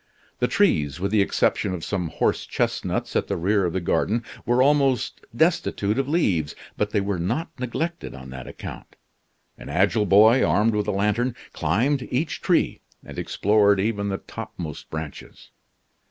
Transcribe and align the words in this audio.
The 0.39 0.47
trees, 0.47 0.99
with 0.99 1.11
the 1.11 1.21
exception 1.21 1.75
of 1.75 1.85
some 1.85 2.07
horse 2.07 2.47
chestnuts 2.47 3.15
at 3.15 3.27
the 3.27 3.37
rear 3.37 3.65
of 3.65 3.73
the 3.73 3.79
garden, 3.79 4.23
were 4.47 4.63
almost 4.63 5.21
destitute 5.35 5.99
of 5.99 6.07
leaves, 6.09 6.55
but 6.75 6.89
they 6.89 7.01
were 7.01 7.19
not 7.19 7.51
neglected 7.59 8.15
on 8.15 8.31
that 8.31 8.47
account. 8.47 8.95
An 9.59 9.69
agile 9.69 10.07
boy, 10.07 10.43
armed 10.43 10.73
with 10.73 10.87
a 10.87 10.91
lantern, 10.91 11.35
climbed 11.53 12.07
each 12.09 12.41
tree, 12.41 12.81
and 13.05 13.19
explored 13.19 13.79
even 13.79 14.09
the 14.09 14.17
topmost 14.17 14.89
branches. 14.89 15.51